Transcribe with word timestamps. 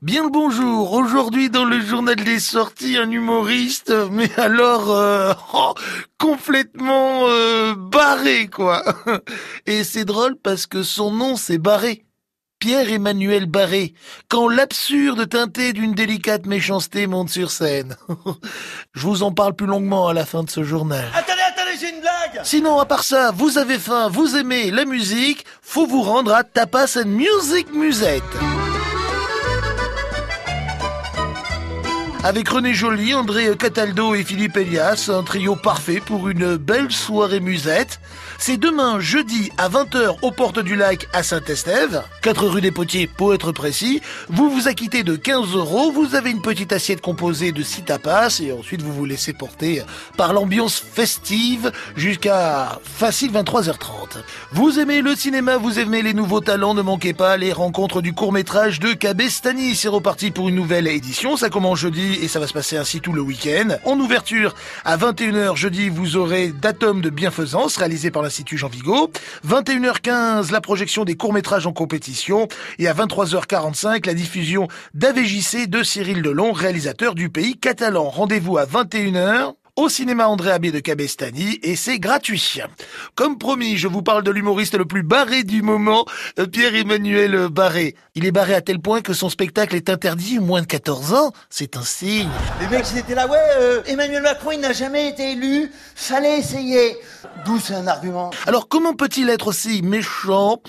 Bien 0.00 0.22
le 0.22 0.30
bonjour. 0.30 0.92
Aujourd'hui 0.92 1.50
dans 1.50 1.64
le 1.64 1.80
journal 1.80 2.14
des 2.14 2.38
sorties, 2.38 2.96
un 2.96 3.10
humoriste, 3.10 3.92
mais 4.12 4.30
alors 4.38 4.92
euh, 4.92 5.32
oh, 5.54 5.74
complètement 6.18 7.26
euh, 7.26 7.74
barré 7.76 8.46
quoi. 8.46 8.84
Et 9.66 9.82
c'est 9.82 10.04
drôle 10.04 10.36
parce 10.36 10.68
que 10.68 10.84
son 10.84 11.10
nom 11.10 11.34
c'est 11.34 11.58
Barré. 11.58 12.04
Pierre-Emmanuel 12.60 13.46
Barré, 13.46 13.94
quand 14.28 14.48
l'absurde 14.48 15.28
teinté 15.28 15.72
d'une 15.72 15.94
délicate 15.94 16.46
méchanceté 16.46 17.08
monte 17.08 17.30
sur 17.30 17.50
scène. 17.50 17.96
Je 18.94 19.02
vous 19.02 19.24
en 19.24 19.32
parle 19.32 19.54
plus 19.54 19.66
longuement 19.66 20.06
à 20.06 20.14
la 20.14 20.24
fin 20.24 20.44
de 20.44 20.50
ce 20.50 20.62
journal. 20.62 21.06
Attendez, 21.12 21.40
attendez, 21.48 21.76
j'ai 21.80 21.90
une 21.90 22.00
blague 22.00 22.44
Sinon, 22.44 22.78
à 22.78 22.84
part 22.84 23.02
ça, 23.02 23.32
vous 23.32 23.58
avez 23.58 23.78
faim, 23.78 24.08
vous 24.08 24.36
aimez 24.36 24.70
la 24.70 24.84
musique, 24.84 25.44
faut 25.60 25.86
vous 25.86 26.02
rendre 26.02 26.32
à 26.34 26.44
Tapas 26.44 26.98
and 27.00 27.08
Music 27.08 27.72
Musette. 27.72 28.22
Avec 32.28 32.50
René 32.50 32.74
Joly, 32.74 33.14
André 33.14 33.48
Cataldo 33.58 34.14
et 34.14 34.22
Philippe 34.22 34.58
Elias, 34.58 35.08
un 35.10 35.22
trio 35.22 35.56
parfait 35.56 36.02
pour 36.04 36.28
une 36.28 36.58
belle 36.58 36.92
soirée 36.92 37.40
musette. 37.40 38.00
C'est 38.36 38.58
demain, 38.58 39.00
jeudi, 39.00 39.50
à 39.56 39.70
20h, 39.70 40.18
aux 40.20 40.30
portes 40.30 40.58
du 40.58 40.76
lac 40.76 41.08
à 41.14 41.22
Saint-Estève, 41.22 42.02
4 42.20 42.46
rue 42.48 42.60
des 42.60 42.70
Potiers 42.70 43.06
pour 43.06 43.32
être 43.32 43.52
précis. 43.52 44.02
Vous 44.28 44.50
vous 44.50 44.68
acquittez 44.68 45.04
de 45.04 45.16
15 45.16 45.54
euros, 45.54 45.90
vous 45.90 46.16
avez 46.16 46.30
une 46.30 46.42
petite 46.42 46.74
assiette 46.74 47.00
composée 47.00 47.50
de 47.50 47.62
6 47.62 47.84
tapas 47.84 48.40
et 48.42 48.52
ensuite 48.52 48.82
vous 48.82 48.92
vous 48.92 49.06
laissez 49.06 49.32
porter 49.32 49.82
par 50.18 50.34
l'ambiance 50.34 50.78
festive 50.78 51.72
jusqu'à 51.96 52.78
facile 52.84 53.32
23h30. 53.32 54.18
Vous 54.52 54.78
aimez 54.78 55.00
le 55.00 55.16
cinéma, 55.16 55.56
vous 55.56 55.78
aimez 55.78 56.02
les 56.02 56.12
nouveaux 56.12 56.40
talents, 56.40 56.74
ne 56.74 56.82
manquez 56.82 57.14
pas 57.14 57.38
les 57.38 57.54
rencontres 57.54 58.02
du 58.02 58.12
court-métrage 58.12 58.80
de 58.80 58.92
Cabestani. 58.92 59.74
C'est 59.74 59.88
reparti 59.88 60.30
pour 60.30 60.50
une 60.50 60.56
nouvelle 60.56 60.88
édition, 60.88 61.38
ça 61.38 61.48
commence 61.48 61.78
jeudi 61.78 62.17
et 62.20 62.28
ça 62.28 62.40
va 62.40 62.46
se 62.46 62.52
passer 62.52 62.76
ainsi 62.76 63.00
tout 63.00 63.12
le 63.12 63.20
week-end. 63.20 63.76
En 63.84 63.98
ouverture, 63.98 64.54
à 64.84 64.96
21h 64.96 65.56
jeudi, 65.56 65.88
vous 65.88 66.16
aurez 66.16 66.48
Datum 66.48 67.00
de 67.00 67.10
bienfaisance 67.10 67.76
réalisé 67.76 68.10
par 68.10 68.22
l'Institut 68.22 68.58
Jean 68.58 68.68
Vigo. 68.68 69.10
21h15, 69.46 70.52
la 70.52 70.60
projection 70.60 71.04
des 71.04 71.16
courts-métrages 71.16 71.66
en 71.66 71.72
compétition. 71.72 72.48
Et 72.78 72.88
à 72.88 72.94
23h45, 72.94 74.06
la 74.06 74.14
diffusion 74.14 74.68
d'AVJC 74.94 75.68
de 75.68 75.82
Cyril 75.82 76.22
Delon, 76.22 76.52
réalisateur 76.52 77.14
du 77.14 77.28
pays 77.30 77.56
catalan. 77.56 78.08
Rendez-vous 78.08 78.58
à 78.58 78.64
21h 78.64 79.54
au 79.78 79.88
cinéma 79.88 80.28
André 80.28 80.50
Abbé 80.50 80.72
de 80.72 80.80
Cabestany 80.80 81.60
et 81.62 81.76
c'est 81.76 82.00
gratuit. 82.00 82.58
Comme 83.14 83.38
promis, 83.38 83.76
je 83.76 83.86
vous 83.86 84.02
parle 84.02 84.24
de 84.24 84.32
l'humoriste 84.32 84.74
le 84.74 84.84
plus 84.84 85.04
barré 85.04 85.44
du 85.44 85.62
moment, 85.62 86.04
euh, 86.40 86.46
Pierre-Emmanuel 86.46 87.48
Barré. 87.48 87.94
Il 88.16 88.26
est 88.26 88.32
barré 88.32 88.54
à 88.54 88.60
tel 88.60 88.80
point 88.80 89.02
que 89.02 89.12
son 89.12 89.28
spectacle 89.28 89.76
est 89.76 89.88
interdit 89.88 90.40
moins 90.40 90.62
de 90.62 90.66
14 90.66 91.14
ans. 91.14 91.32
C'est 91.48 91.76
un 91.76 91.82
signe. 91.82 92.28
Les 92.60 92.66
mecs, 92.66 92.86
ils 92.92 92.98
étaient 92.98 93.14
là, 93.14 93.28
ouais, 93.28 93.38
euh, 93.60 93.80
Emmanuel 93.86 94.22
Macron, 94.22 94.50
il 94.50 94.58
n'a 94.58 94.72
jamais 94.72 95.10
été 95.10 95.30
élu, 95.30 95.70
fallait 95.94 96.40
essayer. 96.40 96.96
D'où 97.44 97.60
c'est 97.60 97.74
un 97.74 97.86
argument 97.86 98.30
Alors 98.46 98.68
comment 98.68 98.94
peut-il 98.94 99.28
être 99.30 99.48
aussi 99.48 99.82
méchant? 99.82 100.60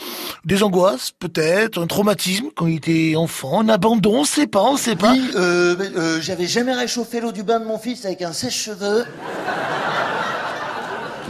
Des 0.46 0.62
angoisses, 0.62 1.12
peut-être, 1.18 1.82
un 1.82 1.88
traumatisme 1.88 2.50
quand 2.56 2.68
il 2.68 2.78
était 2.78 3.16
enfant, 3.16 3.62
un 3.62 3.70
abandon, 3.70 4.20
on 4.20 4.24
sait 4.24 4.48
pas, 4.48 4.62
on 4.62 4.78
sait 4.78 4.96
pas. 4.96 5.14
Oui, 5.14 5.32
euh, 5.36 5.76
euh, 5.80 6.22
j'avais 6.22 6.46
jamais 6.46 6.74
réchauffé 6.74 7.22
l'eau 7.22 7.32
du 7.32 7.42
bain 7.44 7.60
de 7.60 7.66
mon 7.66 7.80
fils 7.80 8.06
avec 8.06 8.22
un 8.22 8.34
sèche-cheveux. 8.34 8.99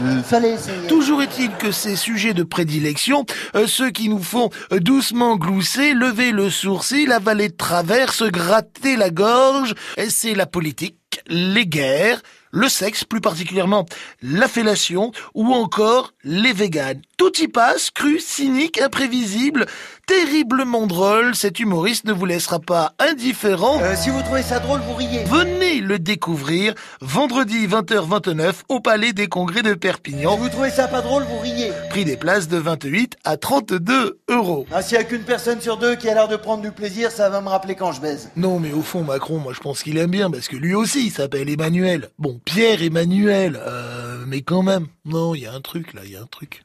Euh. 0.02 0.88
Toujours 0.88 1.22
est-il 1.22 1.52
que 1.58 1.72
ces 1.72 1.96
sujets 1.96 2.34
de 2.34 2.44
prédilection, 2.44 3.26
euh, 3.56 3.68
ceux 3.68 3.92
qui 3.92 4.08
nous 4.08 4.24
font 4.24 4.50
euh, 4.72 4.80
doucement 4.80 5.36
glousser, 5.36 5.94
lever 5.94 6.32
le 6.32 6.50
sourcil, 6.50 7.12
avaler 7.12 7.50
de 7.50 7.56
travers, 7.56 8.14
se 8.14 8.26
gratter 8.26 8.96
la 8.96 9.10
gorge, 9.10 9.76
c'est 10.08 10.36
la 10.36 10.46
politique, 10.46 11.22
les 11.28 11.66
guerres, 11.66 12.22
le 12.52 12.70
sexe, 12.70 13.04
plus 13.04 13.22
particulièrement 13.22 13.86
la 14.22 14.48
fellation, 14.48 15.12
ou 15.34 15.54
encore 15.54 16.14
les 16.24 16.54
véganes. 16.54 17.02
Tout 17.18 17.36
y 17.42 17.48
passe, 17.48 17.92
cru, 17.92 18.20
cynique, 18.20 18.80
imprévisible, 18.82 19.66
terriblement 20.08 20.88
drôle. 20.88 21.36
Cet 21.36 21.60
humoriste 21.60 22.06
ne 22.06 22.14
vous 22.14 22.26
laissera 22.26 22.60
pas 22.60 22.94
indifférent. 22.98 23.80
Euh, 23.82 23.94
si 23.96 24.10
vous 24.10 24.22
trouvez 24.22 24.42
ça 24.42 24.60
drôle, 24.60 24.80
vous 24.88 24.96
riez. 24.96 25.24
Venez 25.26 25.82
le 25.82 26.00
découvrir 26.00 26.74
vendredi 27.02 27.68
20h29 27.68 28.54
au 28.70 28.80
Palais 28.80 29.14
des 29.14 29.28
Congrès 29.28 29.62
de 29.62 29.72
Si 29.74 29.78
Perpignan. 29.78 30.38
vous 30.38 30.50
trouvez 30.50 30.70
ça 30.72 30.88
pas 30.88 31.02
drôle, 31.02 31.24
vous 31.24 31.40
riez. 31.40 31.72
Prix 31.90 32.06
des 32.06 32.18
places 32.18 32.48
de 32.48 32.58
28 32.58 33.18
à 33.26 33.38
32 33.38 34.20
euros. 34.30 34.66
Ah, 34.72 34.82
s'il 34.82 34.98
y 34.98 35.02
a 35.02 35.04
qu'une 35.04 35.24
personne 35.24 35.62
sur 35.62 35.78
deux 35.78 35.96
qui 35.96 36.10
a 36.10 36.14
l'air 36.14 36.28
de 36.28 36.38
prendre 36.38 36.64
du 36.64 36.72
plaisir, 36.72 37.12
ça 37.12 37.30
va 37.30 37.42
me 37.42 37.50
rappeler 37.50 37.76
quand 37.76 37.92
je 37.92 38.02
baise. 38.02 38.30
Non, 38.36 38.60
mais 38.60 38.72
au 38.72 38.82
fond, 38.82 39.04
Macron, 39.04 39.40
moi 39.40 39.54
je 39.54 39.60
pense 39.60 39.84
qu'il 39.84 39.98
aime 39.98 40.12
bien 40.12 40.32
parce 40.32 40.48
que 40.48 40.56
lui 40.56 40.74
aussi 40.74 41.08
il 41.08 41.12
s'appelle 41.12 41.50
Emmanuel. 41.50 42.10
Bon, 42.18 42.39
Pierre 42.46 42.82
Emmanuel, 42.82 43.60
euh, 43.62 44.24
mais 44.28 44.42
quand 44.42 44.64
même. 44.64 44.88
Non, 45.06 45.36
il 45.36 45.42
y 45.42 45.46
a 45.46 45.54
un 45.54 45.62
truc 45.62 45.94
là, 45.94 46.02
il 46.06 46.12
y 46.12 46.16
a 46.16 46.22
un 46.22 46.28
truc. 46.28 46.58